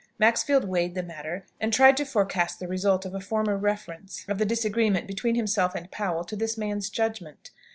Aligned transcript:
Maxfield 0.17 0.67
weighed 0.67 0.95
the 0.95 1.03
matter, 1.03 1.45
and 1.59 1.71
tried 1.71 1.95
to 1.97 2.05
forecast 2.05 2.59
the 2.59 2.67
result 2.67 3.05
of 3.05 3.13
a 3.13 3.19
formal 3.21 3.53
reference 3.57 4.25
of 4.27 4.39
the 4.39 4.45
disagreement 4.47 5.05
between 5.05 5.35
himself 5.35 5.75
and 5.75 5.91
Powell 5.91 6.23
to 6.23 6.35
this 6.35 6.57
man's 6.57 6.89
judgment. 6.89 7.51